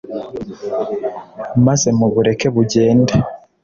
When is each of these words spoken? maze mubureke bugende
maze 1.65 1.87
mubureke 1.97 2.47
bugende 2.55 3.13